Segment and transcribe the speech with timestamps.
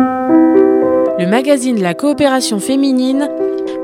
[0.00, 3.28] Le magazine La coopération féminine,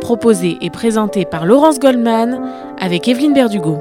[0.01, 2.41] proposé et présenté par Laurence Goldman
[2.79, 3.79] avec Evelyne Berdugo.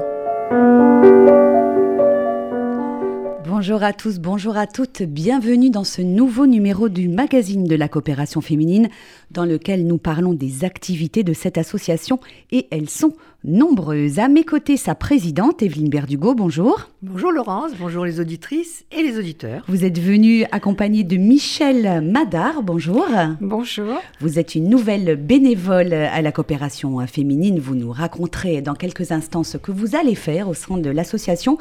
[3.46, 7.88] Bonjour à tous, bonjour à toutes, bienvenue dans ce nouveau numéro du magazine de la
[7.88, 8.90] coopération féminine
[9.30, 13.14] dans lequel nous parlons des activités de cette association et elles sont
[13.46, 14.18] nombreuses.
[14.18, 16.90] À mes côtés, sa présidente, Evelyne Berdugo, bonjour.
[17.02, 19.64] Bonjour Laurence, bonjour les auditrices et les auditeurs.
[19.68, 23.06] Vous êtes venue accompagnée de Michel Madar, bonjour.
[23.40, 23.98] Bonjour.
[24.20, 27.60] Vous êtes une nouvelle bénévole à la coopération féminine.
[27.60, 31.58] Vous nous raconterez dans quelques instants ce que vous allez faire au sein de l'association.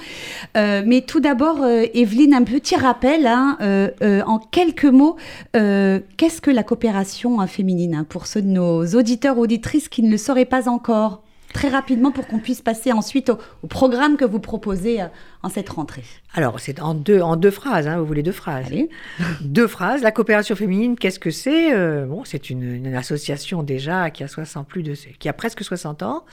[0.58, 5.16] Euh, mais tout d'abord, euh, Evelyne, un petit rappel, hein, euh, en quelques mots,
[5.54, 10.18] qu'est-ce que la coopération féminine hein, pour ceux de nos auditeurs, auditrices qui ne le
[10.18, 11.25] sauraient pas encore?
[11.55, 15.08] Très rapidement pour qu'on puisse passer ensuite au, programme que vous proposez euh,
[15.41, 16.04] en cette rentrée.
[16.34, 18.90] Alors, c'est en deux, en deux phrases, hein, vous voulez deux phrases Allez.
[19.41, 20.02] Deux phrases.
[20.02, 24.68] La coopération féminine, qu'est-ce que c'est euh, Bon, c'est une, association déjà qui a, 60,
[24.68, 26.26] plus de, qui a presque 60 ans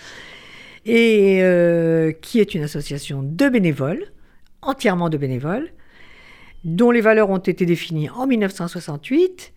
[0.85, 4.07] et euh, qui est une association de bénévoles,
[4.61, 5.71] entièrement de bénévoles,
[6.65, 9.53] dont les valeurs ont été définies en 1968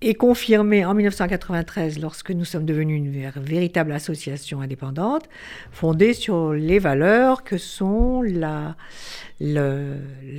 [0.00, 5.28] et confirmé en 1993 lorsque nous sommes devenus une véritable association indépendante,
[5.72, 8.76] fondée sur les valeurs que sont la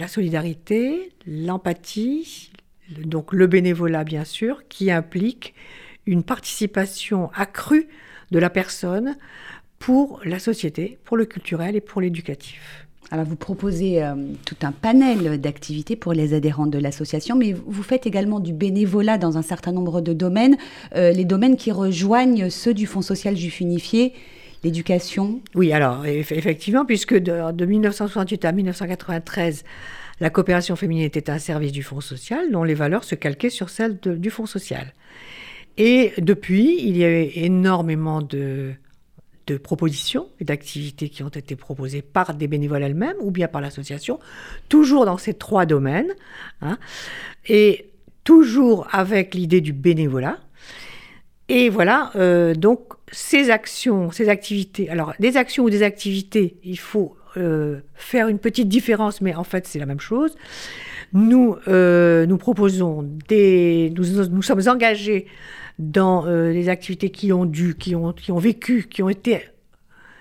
[0.08, 2.52] solidarité, l'empathie,
[2.98, 5.54] donc le bénévolat bien sûr, qui implique
[6.06, 7.88] une participation accrue
[8.32, 9.18] de la personne
[9.78, 12.88] pour la société, pour le culturel et pour l'éducatif.
[13.12, 14.14] Alors vous proposez euh,
[14.46, 19.18] tout un panel d'activités pour les adhérents de l'association, mais vous faites également du bénévolat
[19.18, 20.58] dans un certain nombre de domaines,
[20.96, 24.14] euh, les domaines qui rejoignent ceux du Fonds social juif unifié,
[24.64, 25.42] l'éducation.
[25.56, 29.64] Oui, alors effectivement, puisque de, 1968 à 1993,
[30.20, 33.70] la coopération féminine était un service du Fonds social dont les valeurs se calquaient sur
[33.70, 34.94] celles du Fonds social.
[35.78, 38.74] Et depuis, il y a eu énormément de
[39.50, 43.62] de propositions et d'activités qui ont été proposées par des bénévoles elles-mêmes ou bien par
[43.62, 44.20] l'association,
[44.70, 46.14] toujours dans ces trois domaines,
[46.62, 46.78] hein,
[47.48, 47.90] et
[48.24, 50.38] toujours avec l'idée du bénévolat.
[51.48, 56.78] Et voilà, euh, donc ces actions, ces activités, alors des actions ou des activités, il
[56.78, 60.36] faut euh, faire une petite différence, mais en fait c'est la même chose.
[61.12, 65.26] Nous, euh, nous proposons des, nous, nous sommes engagés
[65.80, 69.42] dans euh, les activités qui ont dû, qui ont, qui ont vécu, qui ont été,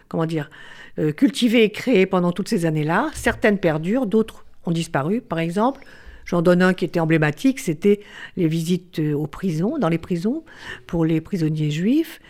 [0.09, 0.51] comment dire,
[0.99, 3.11] euh, cultivées et créées pendant toutes ces années-là.
[3.13, 5.21] Certaines perdurent, d'autres ont disparu.
[5.21, 5.85] Par exemple,
[6.25, 8.01] j'en donne un qui était emblématique, c'était
[8.37, 10.45] les visites euh, aux prisons, dans les prisons,
[10.87, 12.21] pour les prisonniers juifs.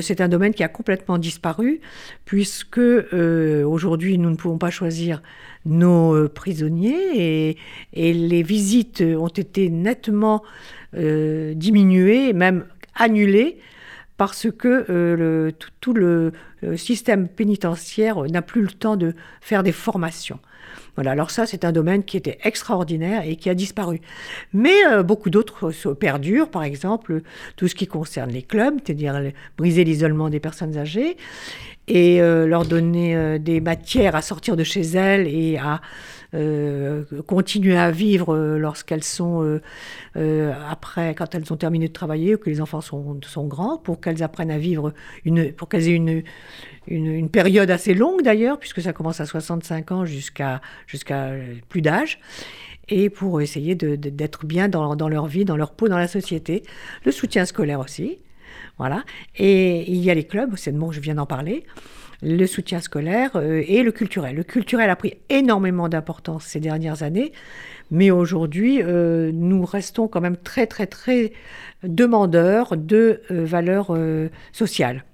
[0.00, 1.80] C'est un domaine qui a complètement disparu,
[2.24, 5.22] puisque aujourd'hui, nous ne pouvons pas choisir
[5.64, 7.56] nos prisonniers
[7.92, 10.42] et, les visites ont été nettement
[10.96, 12.64] euh, diminuer, même
[12.94, 13.58] annuler,
[14.16, 16.32] parce que euh, tout, le,
[16.76, 20.40] système pénitentiaire n'a plus le temps de faire des formations.
[20.96, 24.00] Voilà, alors ça, c'est un domaine qui était extraordinaire et qui a disparu.
[24.52, 27.22] Mais euh, beaucoup d'autres perdurent, par exemple,
[27.56, 31.16] tout ce qui concerne les clubs, c'est-à-dire briser l'isolement des personnes âgées
[31.88, 35.80] et leur donner des matières à sortir de chez elles et à
[36.34, 39.60] euh, continuer à vivre euh, lorsqu'elles sont
[40.16, 43.78] euh, après, quand elles ont terminé de travailler ou que les enfants sont, sont grands,
[43.78, 44.92] pour qu'elles apprennent à vivre,
[45.24, 46.24] une, pour qu'elles aient une,
[46.88, 51.30] une, période assez longue d'ailleurs, puisque ça commence à 65 ans jusqu'à jusqu'à
[51.68, 52.18] plus d'âge
[52.88, 56.62] et pour essayer d'être bien dans, dans, leur vie, dans leur peau, dans la société.
[57.04, 58.18] Le soutien scolaire aussi.
[58.78, 59.04] Voilà.
[59.36, 61.64] Et il y a les clubs, c'est le mot je viens d'en parler
[62.22, 64.36] le soutien scolaire euh, et le culturel.
[64.36, 67.32] Le culturel a pris énormément d'importance ces dernières années,
[67.90, 71.32] mais aujourd'hui, euh, nous restons quand même très, très, très
[71.82, 73.96] demandeurs de euh, valeurs
[74.52, 75.04] sociales.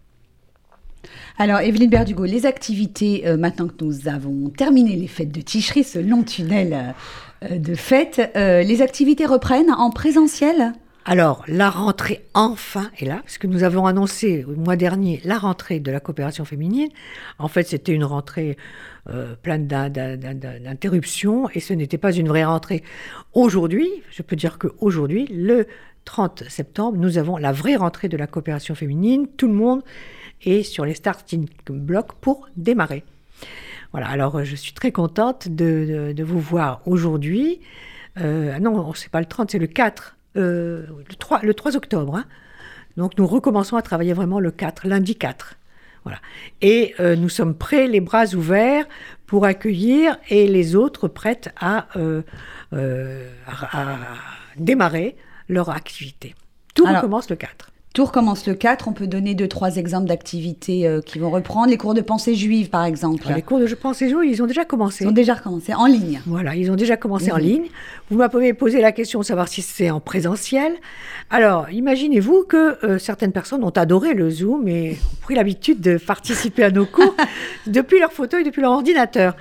[1.39, 5.99] Alors, Evelyne Berdugo, les activités, maintenant que nous avons terminé les fêtes de Ticherie, ce
[5.99, 6.95] long tunnel
[7.51, 10.75] de fêtes, les activités reprennent en présentiel?
[11.05, 15.37] Alors, la rentrée enfin est là, parce que nous avons annoncé le mois dernier la
[15.37, 16.91] rentrée de la coopération féminine.
[17.39, 18.57] En fait, c'était une rentrée
[19.11, 22.85] euh, pleine d'interruptions et ce n'était pas une vraie rentrée.
[23.33, 25.67] Aujourd'hui, je peux dire qu'aujourd'hui, le
[26.05, 29.27] 30 septembre, nous avons la vraie rentrée de la coopération féminine.
[29.37, 29.83] Tout le monde
[30.45, 33.03] est sur les starting blocks pour démarrer.
[33.91, 37.61] Voilà, alors je suis très contente de, vous voir aujourd'hui.
[38.21, 42.17] Euh, non, c'est pas le 30, c'est le 4 euh, le, 3, le 3 octobre.
[42.17, 42.25] Hein.
[42.97, 45.57] Donc nous recommençons à travailler vraiment le 4, lundi 4.
[46.05, 46.19] Voilà.
[46.61, 48.87] Et euh, nous sommes prêts, les bras ouverts,
[49.27, 52.23] pour accueillir et les autres prêtes à, euh,
[53.47, 53.97] à,
[54.57, 55.17] démarrer
[55.49, 56.35] leur activité.
[56.75, 57.72] Tout recommence le 4.
[57.95, 58.89] Tout recommence le 4.
[58.89, 61.69] On peut donner deux, trois exemples d'activités euh, qui vont reprendre.
[61.69, 63.25] Les cours de pensée juive, par exemple.
[63.35, 65.05] les cours de pensée juive, ils ont déjà commencé.
[65.05, 66.23] Ils ont déjà commencé, en ligne.
[66.27, 67.67] Voilà, ils ont déjà commencé en ligne.
[68.11, 70.73] Vous m'avez posé la question de savoir si c'est en présentiel.
[71.29, 75.99] Alors, imaginez-vous que euh, certaines personnes ont adoré le Zoom et ont pris l'habitude de
[75.99, 77.15] participer à nos cours
[77.67, 79.37] depuis leur fauteuil, depuis leur ordinateur.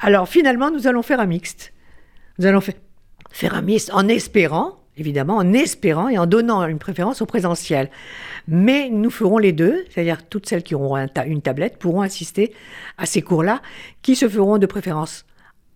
[0.00, 1.72] Alors, finalement, nous allons faire un mixte.
[2.38, 2.60] Nous allons
[3.30, 7.90] faire un mixte en espérant évidemment, en espérant et en donnant une préférence au présentiel.
[8.48, 10.96] Mais nous ferons les deux, c'est-à-dire toutes celles qui auront
[11.26, 12.52] une tablette pourront assister
[12.98, 13.60] à ces cours-là,
[14.02, 15.24] qui se feront de préférence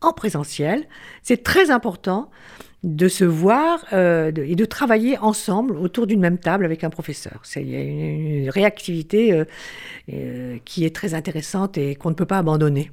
[0.00, 0.84] en présentiel.
[1.22, 2.30] C'est très important
[2.82, 7.40] de se voir euh, et de travailler ensemble autour d'une même table avec un professeur.
[7.42, 9.44] C'est une, réactivité euh,
[10.12, 12.90] euh, qui est très intéressante et qu'on ne peut pas abandonner.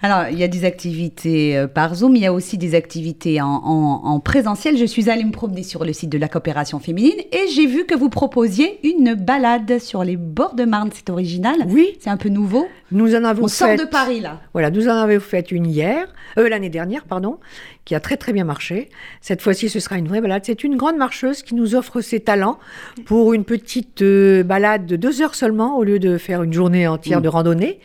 [0.00, 3.40] Alors, il y a des activités euh, par Zoom, il y a aussi des activités
[3.40, 4.76] en, présentiel.
[4.76, 7.84] Je suis allée me promener sur le site de la coopération féminine et j'ai vu
[7.84, 10.90] que vous proposiez une balade sur les bords de Marne.
[10.94, 11.96] C'est original Oui.
[11.98, 14.40] C'est un peu nouveau Nous en avons On sort de Paris, là.
[14.52, 16.06] Voilà, nous en avons fait une hier,
[16.38, 17.38] euh, l'année dernière, pardon,
[17.84, 18.90] qui a très très bien marché.
[19.20, 20.42] Cette fois-ci, ce sera une vraie balade.
[20.44, 22.60] C'est une grande marcheuse qui nous offre ses talents
[23.04, 26.86] pour une petite euh, balade de deux heures seulement au lieu de faire une journée
[26.86, 27.22] entière mm.
[27.22, 27.80] de randonnée.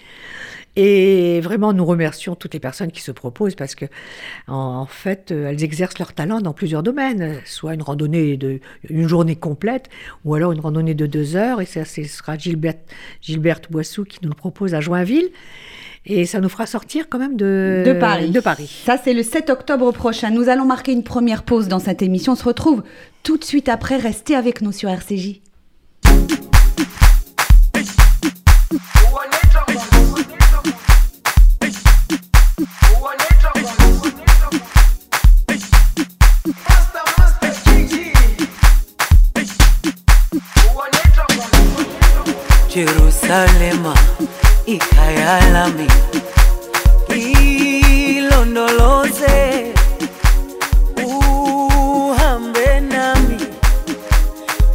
[0.75, 3.85] Et vraiment, nous remercions toutes les personnes qui se proposent parce que,
[4.47, 8.59] en fait, euh, elles exercent leur talent dans plusieurs domaines, soit une randonnée de
[8.89, 9.89] une journée complète,
[10.25, 11.61] ou alors une randonnée de deux heures.
[11.61, 12.79] Et ça, ce sera Gilberte,
[13.21, 15.29] Gilberte Boissou qui nous le propose à Joinville.
[16.05, 18.29] Et ça nous fera sortir quand même de, de Paris.
[18.29, 18.81] De Paris.
[18.85, 20.31] Ça, c'est le 7 octobre prochain.
[20.31, 22.33] Nous allons marquer une première pause dans cette émission.
[22.33, 22.83] On se retrouve
[23.21, 23.95] tout de suite après.
[23.95, 25.39] Restez avec nous sur RCJ.
[43.33, 43.93] Ikalema,
[44.65, 45.87] ikayalami
[48.13, 49.73] Ilondoloze
[51.03, 53.37] Uhambe nami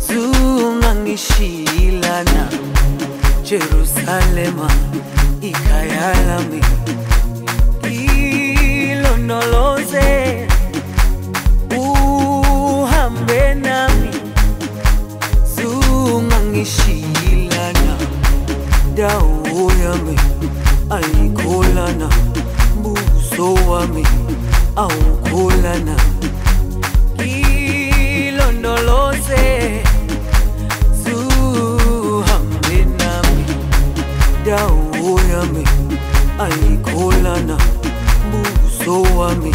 [0.06, 2.48] Zungangishilana
[3.44, 4.70] Jerusalema,
[5.40, 6.60] ikayalami.
[23.38, 24.04] Buso wami
[24.76, 25.96] awukholana
[28.18, 29.44] ilondoloze
[31.02, 33.44] zuhambe nami.
[34.46, 35.64] Dawo yami
[36.44, 37.56] ayikholana
[38.30, 39.54] buso wami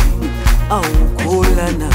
[0.69, 1.89] awukholana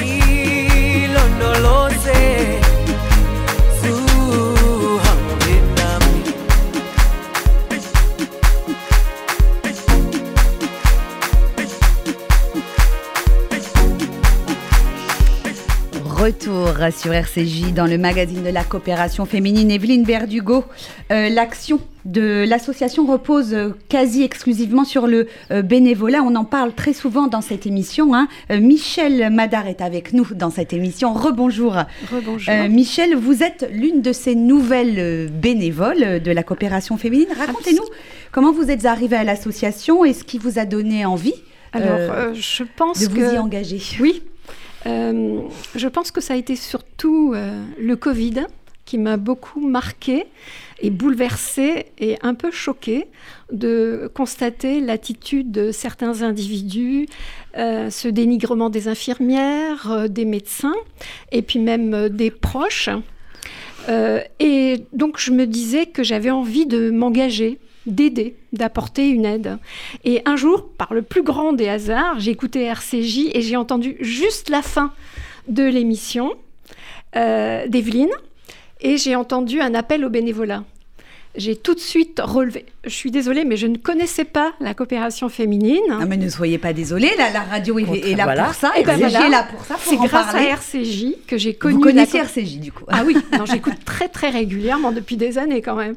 [0.00, 2.59] heilo no lo se
[16.34, 19.68] Retour sur RCJ dans le magazine de la coopération féminine.
[19.68, 20.64] Evelyne Berdugo,
[21.10, 26.22] euh, l'action de l'association repose euh, quasi exclusivement sur le euh, bénévolat.
[26.22, 28.14] On en parle très souvent dans cette émission.
[28.14, 28.28] hein.
[28.48, 31.14] Michel Madar est avec nous dans cette émission.
[31.14, 31.74] Rebonjour.
[32.12, 32.54] Rebonjour.
[32.54, 37.26] Euh, Michel, vous êtes l'une de ces nouvelles bénévoles de la coopération féminine.
[37.36, 37.84] Racontez-nous
[38.30, 41.34] comment vous êtes arrivée à l'association et ce qui vous a donné envie
[41.72, 43.80] Alors, euh, je pense de vous que y engager.
[44.00, 44.22] oui,
[44.86, 45.40] Euh,
[45.74, 48.46] je pense que ça a été surtout euh, le Covid
[48.86, 50.26] qui m'a beaucoup marqué
[50.80, 53.06] et bouleversée et un peu choquée
[53.52, 57.06] de constater l'attitude de certains individus,
[57.56, 60.74] euh, ce dénigrement des infirmières, des médecins
[61.30, 62.88] et puis même des proches.
[64.38, 67.58] Et donc je me disais que j'avais envie de m'engager,
[67.90, 69.58] d'aider, d'apporter une aide.
[70.04, 73.96] Et un jour, par le plus grand des hasards, j'ai écouté RCJ et j'ai entendu
[74.00, 74.92] juste la fin
[75.48, 76.32] de l'émission
[77.16, 78.12] euh, d'Evelyne
[78.80, 80.64] et j'ai entendu un appel au bénévolat.
[81.36, 82.66] J'ai tout de suite relevé.
[82.84, 85.78] Je suis désolée, mais je ne connaissais pas la coopération féminine.
[85.88, 88.44] Non, mais ne soyez pas désolés, la, la radio est, est là Voilà.
[88.46, 89.26] pour ça, Eh et ben RCJ voilà.
[89.26, 90.48] est là pour ça, pour C'est en grâce parler.
[90.48, 93.46] à RCJ que j'ai connu Vous la connaissez co- RCJ du coup Ah oui, non,
[93.46, 95.94] j'écoute très très régulièrement depuis des années quand même.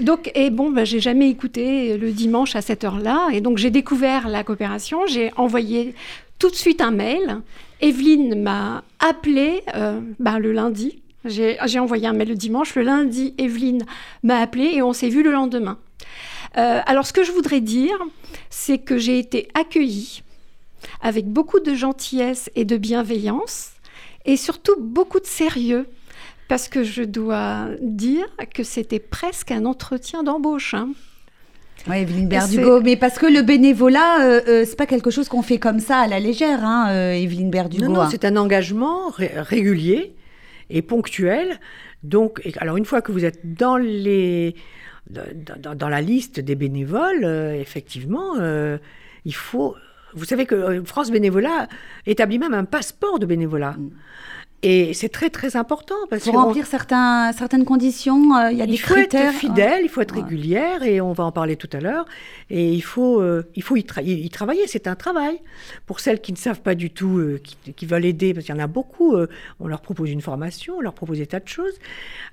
[0.00, 3.28] Donc, et bon, ben, j'ai jamais écouté le dimanche à cette heure-là.
[3.34, 5.00] Et donc, j'ai découvert la coopération.
[5.06, 5.94] J'ai envoyé
[6.38, 7.40] tout de suite un mail.
[7.82, 11.02] Evelyne m'a appelé euh, ben, le lundi.
[11.24, 12.74] J'ai j'ai envoyé un mail le dimanche.
[12.74, 13.84] Le lundi, Evelyne
[14.22, 15.78] m'a appelé et on s'est vu le lendemain.
[16.56, 17.96] Euh, alors, ce que je voudrais dire,
[18.48, 20.22] c'est que j'ai été accueillie
[21.02, 23.70] avec beaucoup de gentillesse et de bienveillance
[24.24, 25.86] et surtout beaucoup de sérieux.
[26.48, 30.74] Parce que je dois dire que c'était presque un entretien d'embauche.
[30.74, 30.88] hein.
[31.88, 35.42] Oui, Evelyne Berdugo, mais parce que le bénévolat, euh, euh, c'est pas quelque chose qu'on
[35.42, 37.84] fait comme ça à la légère, hein, euh, Evelyne Berdugo.
[37.86, 40.14] Non, non, c'est un engagement ré- régulier
[40.70, 41.58] et ponctuel.
[42.02, 44.54] Donc, alors une fois que vous êtes dans les
[45.10, 48.78] dans, la liste des bénévoles, euh, effectivement, euh,
[49.24, 49.76] il faut.
[50.14, 51.68] Vous savez que euh, France Bénévolat
[52.06, 53.76] établit même un passeport de bénévolat.
[54.62, 58.62] Et c'est très très important parce Pour que remplir certains, certaines conditions, euh, il y
[58.62, 59.30] a des il faut critères.
[59.30, 60.22] être fidèle, il faut être Ouais.
[60.22, 62.04] régulière, et on va en parler tout à l'heure.
[62.50, 65.40] Et il faut, euh, il faut y, tra- y- y travailler, c'est un travail.
[65.86, 68.54] Pour celles qui ne savent pas du tout, euh, qui, qui veulent aider, parce qu'il
[68.54, 69.16] y en a beaucoup,
[69.60, 71.72] on leur propose une formation, on leur propose des tas de choses.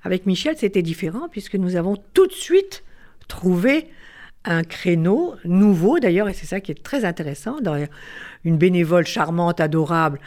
[0.04, 2.84] Avec Michel, c'était différent, puisque nous avons tout de suite
[3.26, 3.88] trouvé
[4.44, 7.82] un créneau nouveau, d'ailleurs, et c'est ça qui est très intéressant, dans
[8.44, 10.20] une bénévole charmante, adorable,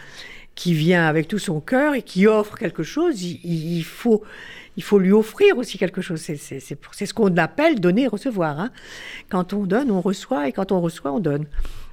[0.55, 4.21] qui vient avec tout son cœur et qui offre quelque chose, il, faut,
[4.77, 6.19] il faut lui offrir aussi quelque chose.
[6.19, 8.59] C'est, c'est, c'est, pour- c'est ce qu'on appelle donner et recevoir.
[8.59, 8.69] hein.
[9.29, 11.45] Quand on donne, on reçoit, et quand on reçoit, on donne.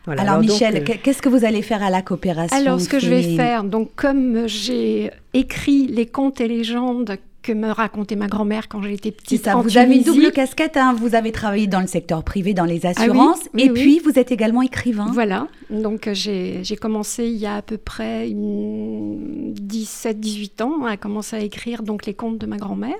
[0.05, 0.23] Voilà.
[0.23, 2.89] Alors, donc, Michel, euh, qu'est- qu'est-ce que vous allez faire à la coopération Alors, ce
[2.89, 8.17] que je vais faire, donc comme j'ai écrit les contes et légendes que me racontait
[8.17, 11.33] ma grand-mère quand j'étais petite ça, en vous avez une double casquette, hein, vous avez
[11.33, 13.81] travaillé dans le secteur privé, dans les assurances, oui, et oui.
[13.81, 15.11] puis vous êtes également écrivain.
[15.13, 21.37] Voilà, donc euh, j'ai commencé il y a à peu près 17-18 ans à commencer
[21.37, 22.97] à écrire donc les contes de ma grand-mère.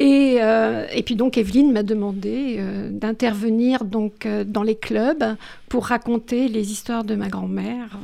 [0.00, 5.36] Et, euh, et puis donc Evelyne m'a demandé euh, d'intervenir donc euh, dans les clubs
[5.68, 7.98] pour raconter les histoires de ma grand-mère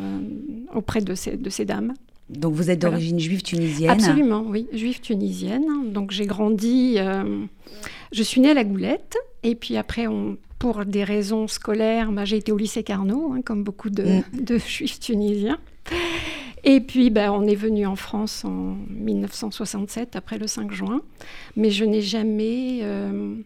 [0.74, 1.94] auprès de ces, de ces dames.
[2.30, 2.97] Donc vous êtes Voilà.
[2.97, 3.90] d'origine juive tunisienne.
[3.90, 5.92] Absolument, oui, juive tunisienne.
[5.92, 7.45] Donc j'ai grandi, euh,
[8.12, 12.25] je suis née à la Goulette, et puis après, on, pour des raisons scolaires, bah,
[12.25, 14.23] j'ai été au lycée Carnot, hein, comme beaucoup de, Mm.
[14.45, 15.59] de juifs tunisiens.
[16.64, 21.00] Et puis, bah, on est venu en France en 1967, après le 5 juin,
[21.54, 23.37] mais je n'ai jamais euh,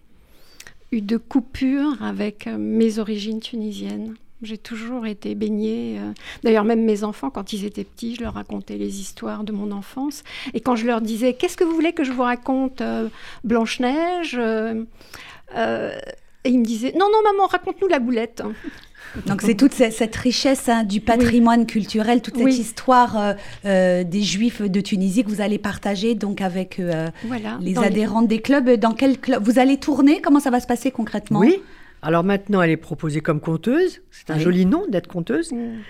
[0.91, 4.15] eu de coupure avec euh, mes origines tunisiennes.
[4.43, 5.99] J'ai toujours été baignée.
[5.99, 6.13] euh,
[6.45, 9.71] D'ailleurs, même mes enfants, quand ils étaient petits, je leur racontais les histoires de mon
[9.71, 10.23] enfance.
[10.55, 13.09] Et quand je leur disais, qu'est-ce que vous voulez que je vous raconte euh,
[13.45, 14.85] Blanche-Neige euh,
[15.57, 15.93] euh,
[16.45, 18.43] Et ils me disaient, non, non, maman, raconte-nous la boulette.
[19.27, 22.55] Donc c'est toute ce- cette richesse hein, du patrimoine culturel, toute cette Oui.
[22.55, 23.33] histoire euh,
[23.65, 27.59] euh, des Juifs de Tunisie que vous allez partager donc avec euh, Voilà.
[27.61, 28.71] les adhérents des clubs.
[28.71, 30.21] Dans quel club vous allez tourner?
[30.21, 31.41] Comment ça va se passer concrètement?
[31.41, 31.61] Oui.
[32.03, 34.01] Alors maintenant, elle est proposée comme conteuse.
[34.11, 34.43] C'est un Oui.
[34.43, 35.53] joli nom d'être conteuse.
[35.53, 35.81] Mm.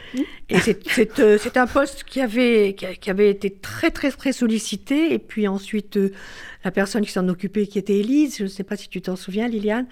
[0.48, 5.12] Et c'est- euh, c'est un poste qui avait, qui avait été très, très, très sollicité.
[5.14, 6.12] Et puis ensuite, euh,
[6.64, 9.14] la personne qui s'en occupait, qui était Élise, je ne sais pas si tu t'en
[9.16, 9.86] souviens, Liliane,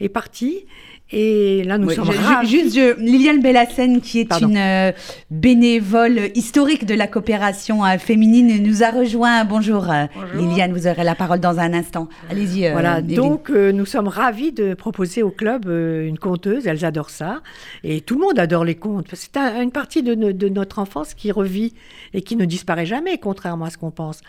[0.00, 0.66] est partie.
[1.12, 2.46] Et là, nous Oui, sommes je-.
[2.46, 4.48] Juste, je- Liliane Bellassène, qui est Pardon.
[4.48, 4.92] une euh,
[5.30, 9.44] bénévole historique de la coopération euh, féminine, nous a rejoint.
[9.44, 10.04] Bonjour, euh,
[10.36, 12.08] Liliane, vous aurez la parole dans un instant.
[12.30, 12.66] Allez-y.
[12.66, 17.40] euh, Voilà, donc nous sommes ravis de proposer au club une conteuse, elles adorent ça,
[17.82, 19.08] et tout le monde adore les contes.
[19.14, 21.74] C'est un- une partie de, no- de notre enfance qui revit
[22.14, 24.20] et qui ne disparaît jamais, contrairement à ce qu'on pense.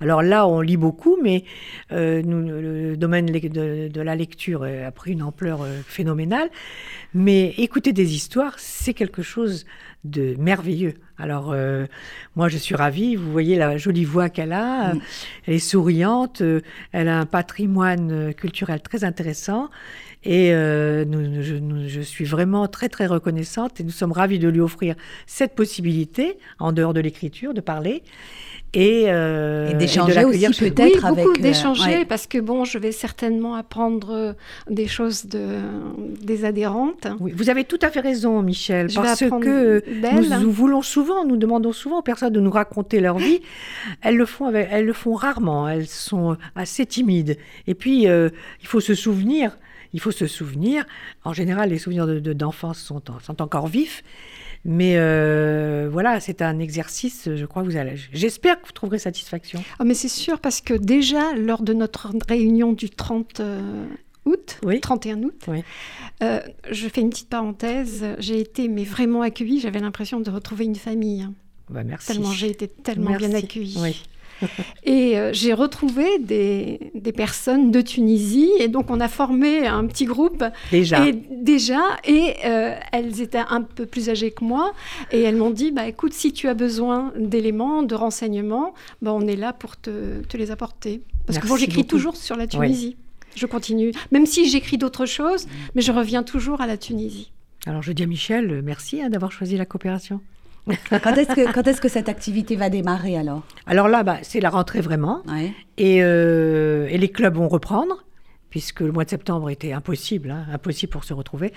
[0.00, 1.42] Alors là, on lit beaucoup, mais
[1.90, 5.78] nous, le domaine de, de la lecture a pris une ampleur euh,
[7.14, 9.64] Mais écouter des histoires, c'est quelque chose
[10.04, 10.94] de merveilleux.
[11.16, 11.86] Alors, euh,
[12.36, 13.16] moi, je suis ravie.
[13.16, 14.92] Vous voyez la jolie voix qu'elle a.
[15.46, 16.42] Elle est souriante.
[16.42, 16.60] euh,
[16.92, 19.70] Elle a un patrimoine euh, culturel très intéressant.
[20.24, 23.80] Et euh, nous- je, nous- je suis vraiment très, très reconnaissante.
[23.80, 24.94] Et nous sommes ravis de lui offrir
[25.26, 28.02] cette possibilité, en dehors de l'écriture, de parler.
[28.74, 32.04] Et, euh, Et d'échanger aussi peut-être oui, avec, beaucoup euh, d'échanger ouais.
[32.04, 34.32] parce que bon, je vais certainement apprendre euh,
[34.68, 35.56] des choses de,
[36.20, 37.06] des adhérentes.
[37.18, 39.82] Oui, vous avez tout à fait raison, Michel, Je parce que
[40.42, 43.40] nous voulons souvent, nous demandons souvent aux personnes de nous raconter leur vie.
[44.02, 45.66] Elles le font, avec- elles le font rarement.
[45.66, 47.38] Elles sont assez timides.
[47.66, 48.28] Et puis, euh,
[48.60, 49.56] il faut se souvenir.
[49.94, 50.84] Il faut se souvenir.
[51.24, 54.04] En général, les souvenirs de- de- d'enfance sont, en- sont encore vifs.
[54.64, 57.28] Mais euh, voilà, c'est un exercice.
[57.34, 57.94] Je crois que vous allez.
[58.12, 59.62] J'espère que vous trouverez satisfaction.
[59.78, 63.86] Ah, mais c'est sûr parce que déjà lors de notre réunion du 30 euh,
[64.24, 64.80] août, Oui.
[64.80, 65.62] 31 août, Oui.
[66.22, 68.04] euh, je fais une petite parenthèse.
[68.18, 69.60] J'ai été mais vraiment accueillie.
[69.60, 71.22] J'avais l'impression de retrouver une famille.
[71.22, 71.32] hein.
[71.70, 72.08] Bah, merci.
[72.08, 73.76] Tellement j'ai été tellement bien accueillie.
[73.78, 74.02] Oui.
[74.84, 79.86] Et euh, j'ai retrouvé des, des personnes de Tunisie et donc on a formé un
[79.86, 80.44] petit groupe.
[80.70, 81.06] Déjà.
[81.06, 84.72] et déjà et euh, elles étaient un peu plus âgées que moi
[85.10, 89.26] et elles m'ont dit bah écoute si tu as besoin d'éléments de renseignements bah, on
[89.26, 91.02] est là pour te, te les apporter.
[91.26, 92.96] Parce que bon j'écris toujours sur la Tunisie.
[93.34, 93.92] Je continue.
[94.10, 97.30] Même si j'écris d'autres choses mais je reviens toujours à la Tunisie.
[97.66, 100.20] Alors, je dis à Michel, merci hein, d'avoir choisi la coopération.
[101.02, 103.42] Quand est-ce que, quand est-ce que cette activité va démarrer alors?
[103.66, 105.22] Alors là, bah, c'est la rentrée vraiment.
[105.28, 105.52] Ouais.
[105.76, 108.04] Et, euh, et les clubs vont reprendre,
[108.50, 111.52] puisque le mois de septembre était impossible, hein, impossible pour se retrouver.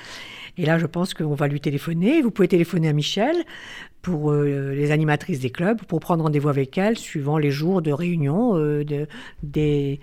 [0.58, 2.22] Et là, je pense qu'on va lui téléphoner.
[2.22, 3.36] Vous pouvez téléphoner à Michel
[4.02, 7.92] pour euh, les animatrices des clubs, pour prendre rendez-vous avec elle, suivant les jours de
[7.92, 9.08] réunion euh, de,
[9.44, 10.00] des,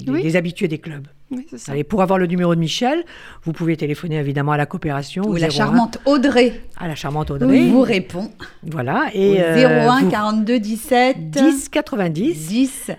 [0.00, 0.22] des- Oui.
[0.22, 1.06] des habitués des clubs.
[1.30, 3.04] Oui ça Allez, pour avoir le numéro de Michel,
[3.44, 5.24] vous pouvez téléphoner évidemment à la coopération.
[5.24, 7.68] Où au la 01, charmante Audrey À la charmante Audrey.
[7.68, 8.30] vous répond.
[8.62, 9.10] Voilà.
[9.12, 12.48] Et Et, euh, 01 vous- 42 17 10 90.
[12.48, 12.90] 10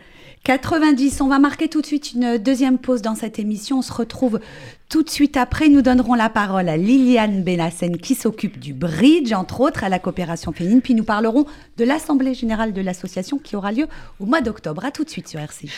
[0.44, 1.20] 90.
[1.22, 3.80] On va marquer tout de suite une deuxième pause dans cette émission.
[3.80, 4.40] On se retrouve
[4.90, 5.68] tout de suite après.
[5.68, 10.00] Nous donnerons la parole à Liliane Benassen qui s'occupe du bridge, entre autres, à la
[10.00, 10.82] coopération féminine.
[10.82, 11.46] Puis nous parlerons
[11.78, 13.88] de l'Assemblée générale de l'association qui aura lieu
[14.22, 14.86] au mois d'octobre.
[14.86, 15.72] À tout de suite sur RCJ.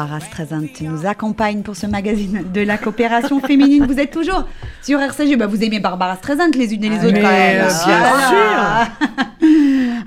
[0.00, 3.84] Barbara Streisand nous accompagne pour ce magazine de la coopération féminine.
[3.84, 4.48] Vous êtes toujours
[4.80, 5.36] sur RCG.
[5.36, 7.66] Bah, vous aimez Barbara Streisand les unes et les autres mais, quand même.
[7.66, 8.88] euh, bien Voilà.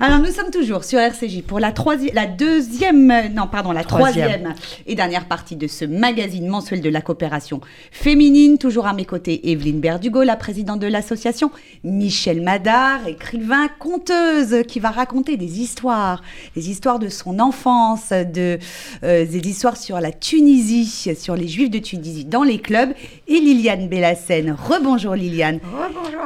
[0.00, 4.28] Alors nous sommes toujours sur RCJ pour la troisième, la deuxième, non pardon, la troisième.
[4.28, 4.54] Troisième.
[4.86, 8.58] et dernière partie de ce magazine mensuel de la coopération féminine.
[8.58, 11.50] Toujours à mes côtés, Evelyne Berdugo, la présidente de l'association,
[11.82, 16.22] Michel Madard, écrivain, conteuse, qui va raconter des histoires,
[16.56, 18.58] des histoires de son enfance, de,
[19.02, 22.92] euh, des histoires sur la Tunisie, sur les Juifs de Tunisie dans les clubs.
[23.28, 25.60] Et Liliane Bellassène, rebonjour Liliane,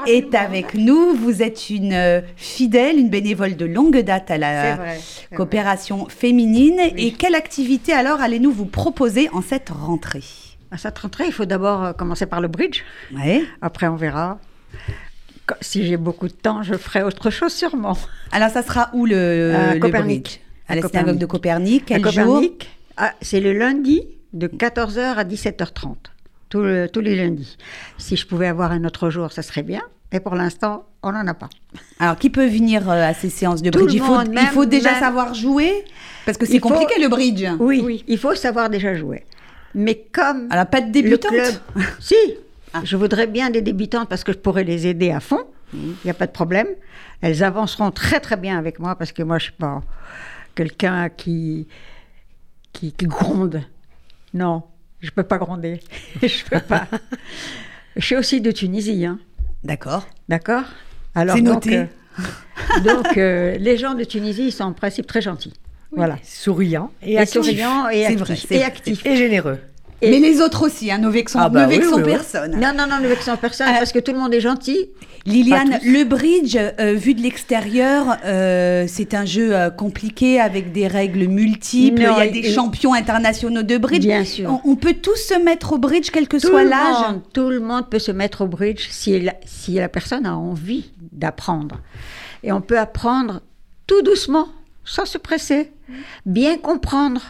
[0.06, 1.14] est avec nous.
[1.14, 5.00] Vous êtes une euh, fidèle, une bénévole de longue date à la vrai,
[5.36, 6.80] coopération féminine.
[6.96, 10.24] Et quelle activité alors allez-nous vous proposer en cette rentrée?
[10.70, 12.82] À cette rentrée, il faut d'abord euh, commencer par le bridge.
[13.14, 13.42] Ouais.
[13.60, 14.38] Après, on verra.
[15.60, 17.96] Si j'ai beaucoup de temps, je ferai autre chose sûrement.
[18.32, 20.22] Alors ça sera où le, Copernic.
[20.22, 20.38] bridge?
[20.68, 21.00] À À la Copernic.
[21.04, 21.84] synagogue de Copernic.
[21.86, 22.68] Quel à Copernic,
[22.98, 24.02] ah, c'est le lundi
[24.34, 25.96] de 14h à 17h30.
[26.50, 27.56] Tout le- tous les lundis.
[27.98, 29.82] Si je pouvais avoir un autre jour, ça serait bien.
[30.12, 31.48] Et pour l'instant, on n'en a pas.
[31.98, 33.94] Alors qui peut venir euh, à ces séances de Tout bridge?
[33.94, 35.84] Il, faut, monde, il même- faut déjà même- savoir jouer
[36.24, 37.44] Parce que c'est faut- compliqué le bridge.
[37.58, 38.04] Oui, Oui.
[38.08, 39.24] il faut savoir déjà jouer.
[39.74, 41.30] Mais comme Alors pas de débutante?
[41.32, 41.54] club...
[42.00, 42.14] si,
[42.72, 42.80] Ah.
[42.84, 45.44] je voudrais bien des débutantes parce que je pourrais les aider à fond.
[45.74, 46.68] Il n'y a pas de problème.
[47.20, 49.82] Elles avanceront très très bien avec moi parce que moi, je suis pas
[50.54, 51.68] quelqu'un qui,
[52.72, 53.62] qui, qui gronde.
[54.32, 54.62] Non,
[55.00, 55.80] je peux pas gronder.
[56.22, 56.86] je peux pas.
[57.96, 59.18] Je suis aussi de Tunisie, hein.
[59.64, 60.06] D'accord.
[60.28, 60.64] D'accord
[61.14, 61.78] Alors, C'est donc, noté.
[61.78, 61.84] euh,
[62.84, 65.52] donc, euh, les gens de Tunisie, ils sont en principe très gentils.
[65.92, 66.16] Voilà.
[67.02, 68.18] Et, Et souriants et actifs.
[68.20, 69.06] vrai, c'est et actifs.
[69.06, 69.58] Et généreux.
[70.00, 72.10] Et- Mais les autres aussi, hein, ne vexons, Ah bah ne oui, vexons oui, oui.
[72.12, 72.52] personne.
[72.52, 74.86] Non, non, non, ne vexons personne Euh, parce que tout le monde est gentil.
[75.26, 80.86] Liliane, le bridge, euh, vu de l'extérieur, euh, c'est un jeu euh, compliqué avec des
[80.86, 82.00] règles multiples.
[82.02, 84.04] Non, il y a et- des champions internationaux de bridge.
[84.06, 84.60] Bien sûr.
[84.64, 87.08] On, on peut tous se mettre au bridge, quel que Tout soit le, l'âge.
[87.10, 90.36] monde, tout le monde peut se mettre au bridge si la, si la personne a
[90.36, 91.80] envie d'apprendre.
[92.44, 93.40] Et on peut apprendre
[93.88, 94.46] tout doucement,
[94.84, 95.72] sans se presser,
[96.24, 97.20] bien comprendre.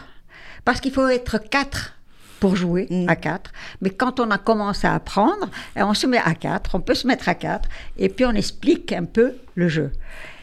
[0.65, 1.95] Parce qu'il faut être quatre
[2.39, 3.09] pour jouer Mm.
[3.09, 3.51] à quatre.
[3.81, 6.95] Mais quand on a commencé à apprendre, eh, on se met à quatre, on peut
[6.95, 9.91] se mettre à quatre, et puis on explique un peu le jeu.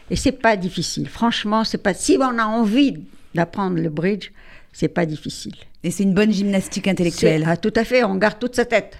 [0.09, 1.09] Et c'est pas difficile.
[1.09, 1.93] Franchement, c'est pas.
[1.93, 2.97] Si on a envie
[3.35, 4.29] d'apprendre le bridge,
[4.71, 5.55] c'est pas difficile.
[5.83, 7.43] Et c'est une bonne gymnastique intellectuelle.
[7.47, 8.99] Ah, tout à fait, on garde toute sa tête.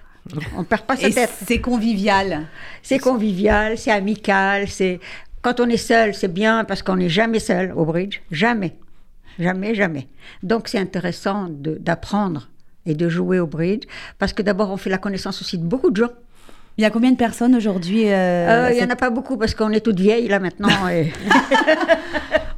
[0.57, 1.29] On perd pas sa Et tête.
[1.47, 2.47] c'est convivial.
[2.83, 4.99] C'est convivial, c'est amical, c'est
[5.41, 8.75] quand on est seul, c'est bien parce qu'on n'est jamais seul au bridge, jamais,
[9.39, 10.07] jamais, jamais.
[10.43, 12.49] Donc c'est intéressant d'apprendre
[12.87, 13.83] et de jouer au bridge
[14.17, 16.11] parce que d'abord on fait la connaissance aussi de beaucoup de gens.
[16.79, 19.09] Il y a combien de personnes aujourd'hui euh, Euh, Il y en cette- a pas
[19.09, 20.69] beaucoup parce qu'on est toutes vieilles là maintenant.
[20.89, 21.11] Et...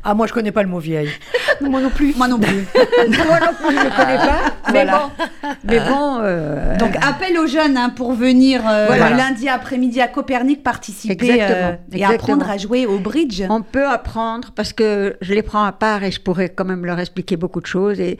[0.02, 1.10] Ah, moi, je connais pas le mot vieille.
[1.62, 2.16] Moi non plus.
[2.16, 2.66] Moi non plus.
[3.28, 4.40] Moi non plus, je ne connais pas.
[4.72, 5.12] Mais Voilà.
[5.20, 6.20] bon, mais bon.
[6.22, 9.10] euh, Donc appel aux jeunes hein, pour venir euh, Voilà.
[9.10, 12.14] le lundi après-midi à Copernic participer Exactement, euh, et exactement.
[12.16, 13.44] apprendre à jouer au bridge.
[13.50, 16.86] On peut apprendre parce que je les prends à part et je pourrais quand même
[16.86, 18.00] leur expliquer beaucoup de choses.
[18.00, 18.18] Et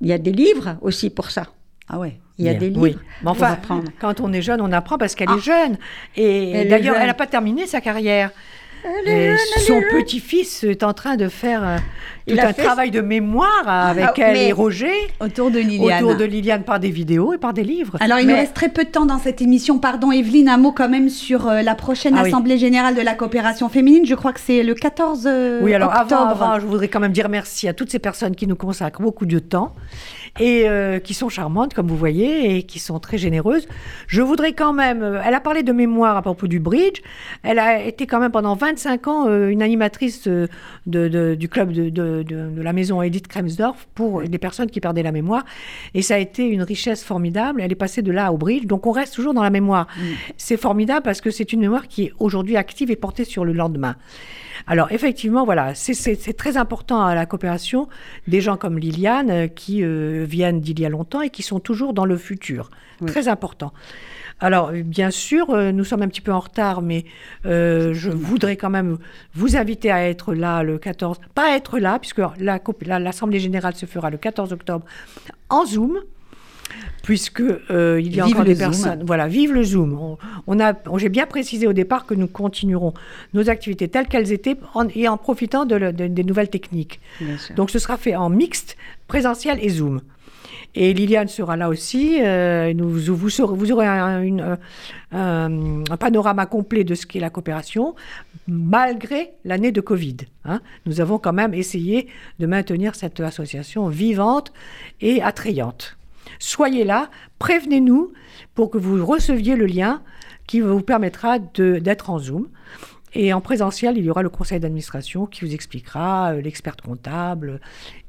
[0.00, 1.46] il y a des livres aussi pour ça.
[1.88, 2.18] Ah ouais.
[2.38, 2.96] Il y a Bien, des livres oui.
[2.98, 3.84] Mais pour enfin, apprendre.
[3.98, 5.36] quand on est jeune, on apprend parce qu'elle Ah.
[5.36, 5.78] est jeune.
[6.16, 8.30] Et d'ailleurs, elle n'a pas terminé sa carrière.
[8.84, 11.76] Elle est Et jeune, elle son petit-fils est en train de faire euh,
[12.28, 16.02] Il a un fait- travail de mémoire avec Ah, elle et Roger Autour de Liliane.
[16.02, 17.96] autour de Liliane par des vidéos et par des livres.
[18.00, 19.78] Alors, il Mais- nous reste très peu de temps dans cette émission.
[19.78, 22.28] Pardon, Evelyne, un mot quand même sur euh, la prochaine Ah oui.
[22.28, 24.04] Assemblée Générale de la Coopération Féminine.
[24.06, 26.20] Je crois que c'est le 14 euh, Oui, alors octobre.
[26.30, 29.02] avant, avant, je voudrais quand même dire merci à toutes ces personnes qui nous consacrent
[29.02, 29.74] beaucoup de temps
[30.40, 33.68] et euh, qui sont charmantes, comme vous voyez, et qui sont très généreuses.
[34.08, 37.00] Je voudrais quand même, euh, elle a parlé de mémoire à propos du bridge.
[37.44, 40.48] Elle a été quand même pendant 25 ans une animatrice de,
[40.86, 44.80] de- du club de, de- de- de la maison Edith Kremsdorf pour les personnes qui
[44.80, 45.44] perdaient la mémoire.
[45.94, 47.60] Et ça a été une richesse formidable.
[47.60, 49.86] Elle est passée de là au bridge, donc on reste toujours dans la mémoire.
[50.36, 53.52] C'est formidable parce que c'est une mémoire qui est aujourd'hui active et portée sur le
[53.52, 53.96] lendemain.
[54.66, 57.88] Alors effectivement, voilà, c'est très important à la coopération
[58.26, 61.60] des gens comme Liliane euh, qui euh, viennent d'il y a longtemps et qui sont
[61.60, 62.70] toujours dans le futur.
[63.06, 63.72] Très important.
[64.40, 67.04] Alors, bien sûr, euh, nous sommes un petit peu en retard, mais
[67.46, 68.98] euh, je voudrais quand même
[69.34, 73.86] vous inviter à être là le 14, pas être là, puisque la- l'Assemblée générale se
[73.86, 74.84] fera le 14 octobre
[75.48, 76.00] en Zoom,
[77.02, 78.64] puisque euh, il y a Vive encore des Zoom.
[78.70, 79.02] personnes.
[79.06, 79.94] Voilà, vive le Zoom.
[79.98, 82.92] On, on a, j'ai bien précisé au départ que nous continuerons
[83.34, 87.00] nos activités telles qu'elles étaient en- et en profitant de le- de- des nouvelles techniques.
[87.54, 90.00] Donc ce sera fait en mixte, présentiel et Zoom.
[90.78, 92.18] Et Liliane sera là aussi.
[92.22, 93.40] euh, nous, vous,
[93.72, 94.56] aurez euh,
[95.10, 97.94] un- panorama complet de ce qu'est la coopération,
[98.46, 100.16] malgré l'année de Covid.
[100.44, 100.60] hein.
[100.84, 102.08] Nous avons quand même essayé
[102.38, 104.52] de maintenir cette association vivante
[105.00, 105.96] et attrayante.
[106.38, 107.08] Soyez là,
[107.38, 108.12] prévenez-nous
[108.54, 110.02] pour que vous receviez le lien
[110.46, 112.48] qui vous permettra d'être en Zoom.
[113.18, 117.60] Et en présentiel, il y aura le conseil d'administration qui vous expliquera, euh, l'expert comptable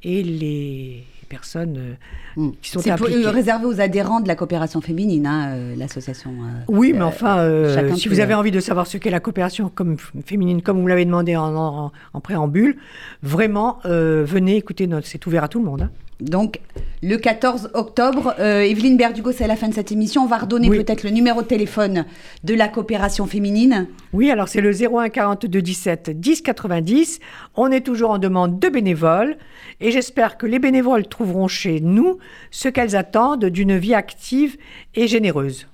[0.04, 1.94] et les personnes euh,
[2.42, 2.52] Mm.
[2.62, 3.26] qui sont C'est pour- impliquées.
[3.26, 6.32] euh, réservé aux adhérents de la coopération féminine, hein, euh, l'association.
[6.32, 6.64] euh.
[6.68, 9.70] Oui, mais Euh, enfin, euh, si vous avez envie de savoir ce qu'est la coopération
[9.74, 12.78] comme féminine, comme vous l'avez demandé en, en- en préambule,
[13.24, 15.08] vraiment, euh, venez écouter notre.
[15.08, 15.84] C'est ouvert à tout le monde.
[15.84, 15.92] hein.
[16.20, 16.60] Donc,
[17.04, 20.24] le 14 octobre, euh, Evelyne Berdugo, c'est la fin de cette émission.
[20.24, 20.78] On va redonner Oui.
[20.78, 22.06] peut-être le numéro de téléphone
[22.44, 23.88] de la coopération féminine.
[24.14, 27.20] Oui, alors c'est le 01 42 17 10 90.
[27.56, 29.38] On est toujours en demande de bénévoles
[29.80, 32.18] et j'espère que les bénévoles trouveront chez nous
[32.50, 34.58] ce qu'elles attendent d'une vie active
[34.96, 35.68] et généreuse.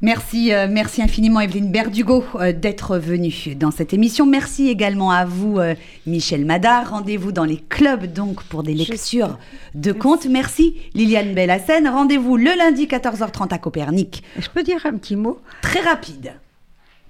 [0.00, 4.26] Merci, euh, merci infiniment Evelyne Berdugo euh, d'être venue dans cette émission.
[4.26, 5.74] Merci également à vous euh,
[6.06, 6.90] Michel Madar.
[6.90, 9.38] Rendez-vous dans les clubs donc pour des lectures
[9.74, 10.26] de contes.
[10.26, 11.88] Merci Liliane Bellassène.
[11.88, 14.22] Rendez-vous le lundi 14h30 à Copernic.
[14.38, 15.38] Je peux dire un petit mot?
[15.62, 16.34] Très rapide.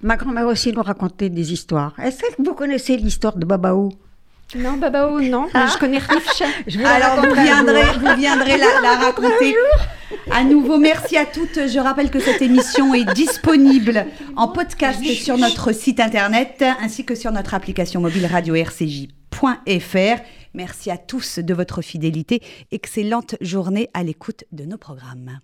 [0.02, 1.94] Ma grand-mère aussi nous racontait des histoires.
[2.02, 3.90] Est-ce que vous connaissez l'histoire de Babaou
[4.54, 5.46] Non, Babao, non.
[5.54, 6.44] mais je connais Rifcha.
[6.86, 9.54] Alors vous viendrez, vous viendrez la, la raconter.
[10.30, 11.68] À nouveau, merci à toutes.
[11.68, 17.14] Je rappelle que cette émission est disponible en podcast sur notre site internet ainsi que
[17.14, 20.22] sur notre application mobile radio rcj.fr.
[20.54, 22.40] Merci à tous de votre fidélité.
[22.70, 25.40] Excellente journée à l'écoute de nos programmes.